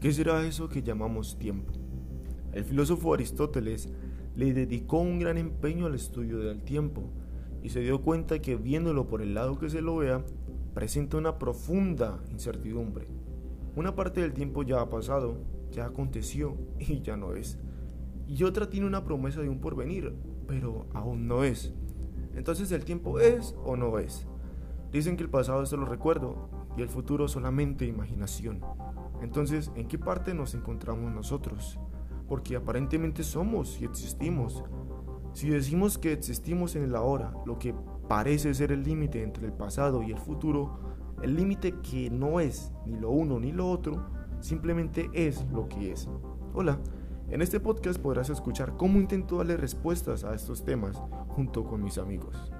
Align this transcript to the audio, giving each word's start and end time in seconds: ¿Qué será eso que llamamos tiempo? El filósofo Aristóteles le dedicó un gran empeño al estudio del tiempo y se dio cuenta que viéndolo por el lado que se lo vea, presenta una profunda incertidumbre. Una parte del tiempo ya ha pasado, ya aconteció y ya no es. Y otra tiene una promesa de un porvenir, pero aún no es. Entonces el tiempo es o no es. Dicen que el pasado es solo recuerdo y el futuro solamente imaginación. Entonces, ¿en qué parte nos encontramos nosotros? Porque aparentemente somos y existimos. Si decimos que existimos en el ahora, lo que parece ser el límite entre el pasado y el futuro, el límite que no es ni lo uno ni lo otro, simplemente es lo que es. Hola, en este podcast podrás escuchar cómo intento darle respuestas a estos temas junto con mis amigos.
¿Qué 0.00 0.14
será 0.14 0.42
eso 0.46 0.70
que 0.70 0.82
llamamos 0.82 1.38
tiempo? 1.38 1.74
El 2.54 2.64
filósofo 2.64 3.12
Aristóteles 3.12 3.90
le 4.34 4.54
dedicó 4.54 4.98
un 4.98 5.18
gran 5.18 5.36
empeño 5.36 5.84
al 5.84 5.94
estudio 5.94 6.38
del 6.38 6.62
tiempo 6.62 7.02
y 7.62 7.68
se 7.68 7.80
dio 7.80 8.00
cuenta 8.00 8.40
que 8.40 8.56
viéndolo 8.56 9.08
por 9.08 9.20
el 9.20 9.34
lado 9.34 9.58
que 9.58 9.68
se 9.68 9.82
lo 9.82 9.96
vea, 9.96 10.24
presenta 10.72 11.18
una 11.18 11.38
profunda 11.38 12.18
incertidumbre. 12.30 13.08
Una 13.76 13.94
parte 13.94 14.22
del 14.22 14.32
tiempo 14.32 14.62
ya 14.62 14.80
ha 14.80 14.88
pasado, 14.88 15.36
ya 15.70 15.84
aconteció 15.84 16.56
y 16.78 17.02
ya 17.02 17.18
no 17.18 17.34
es. 17.34 17.58
Y 18.26 18.44
otra 18.44 18.70
tiene 18.70 18.86
una 18.86 19.04
promesa 19.04 19.42
de 19.42 19.50
un 19.50 19.60
porvenir, 19.60 20.14
pero 20.46 20.86
aún 20.94 21.28
no 21.28 21.44
es. 21.44 21.74
Entonces 22.34 22.72
el 22.72 22.86
tiempo 22.86 23.20
es 23.20 23.54
o 23.66 23.76
no 23.76 23.98
es. 23.98 24.26
Dicen 24.92 25.18
que 25.18 25.24
el 25.24 25.30
pasado 25.30 25.62
es 25.62 25.68
solo 25.68 25.84
recuerdo 25.84 26.48
y 26.78 26.80
el 26.80 26.88
futuro 26.88 27.28
solamente 27.28 27.84
imaginación. 27.84 28.62
Entonces, 29.22 29.70
¿en 29.74 29.86
qué 29.86 29.98
parte 29.98 30.34
nos 30.34 30.54
encontramos 30.54 31.12
nosotros? 31.12 31.78
Porque 32.28 32.56
aparentemente 32.56 33.22
somos 33.22 33.80
y 33.80 33.84
existimos. 33.84 34.64
Si 35.32 35.48
decimos 35.48 35.98
que 35.98 36.12
existimos 36.12 36.74
en 36.76 36.84
el 36.84 36.96
ahora, 36.96 37.34
lo 37.46 37.58
que 37.58 37.74
parece 38.08 38.52
ser 38.54 38.72
el 38.72 38.82
límite 38.82 39.22
entre 39.22 39.46
el 39.46 39.52
pasado 39.52 40.02
y 40.02 40.10
el 40.10 40.18
futuro, 40.18 40.80
el 41.22 41.36
límite 41.36 41.74
que 41.80 42.10
no 42.10 42.40
es 42.40 42.72
ni 42.86 42.98
lo 42.98 43.10
uno 43.10 43.38
ni 43.38 43.52
lo 43.52 43.70
otro, 43.70 44.06
simplemente 44.40 45.10
es 45.12 45.44
lo 45.52 45.68
que 45.68 45.92
es. 45.92 46.08
Hola, 46.54 46.78
en 47.28 47.42
este 47.42 47.60
podcast 47.60 48.00
podrás 48.00 48.30
escuchar 48.30 48.76
cómo 48.76 48.98
intento 48.98 49.36
darle 49.36 49.56
respuestas 49.56 50.24
a 50.24 50.34
estos 50.34 50.64
temas 50.64 51.00
junto 51.28 51.64
con 51.64 51.82
mis 51.82 51.98
amigos. 51.98 52.52